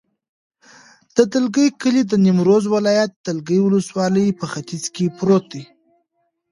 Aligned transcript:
د 1.15 1.17
دلکي 1.33 1.65
کلی 1.81 2.03
د 2.07 2.13
نیمروز 2.25 2.63
ولایت، 2.75 3.11
دلکي 3.27 3.57
ولسوالي 3.61 4.27
په 4.39 4.45
ختیځ 4.53 4.83
کې 4.95 5.05
پروت 5.17 5.45
دی. 5.53 5.63